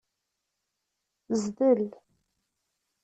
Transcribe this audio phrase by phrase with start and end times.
[1.41, 1.81] Zdel.